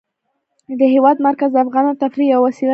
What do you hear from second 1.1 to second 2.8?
مرکز د افغانانو د تفریح یوه وسیله ده.